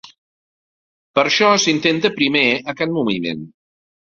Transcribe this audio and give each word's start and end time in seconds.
Per 1.19 1.25
això 1.29 1.51
s'intenta 1.65 2.13
primer 2.17 2.45
aquest 2.75 2.95
moviment. 2.99 3.45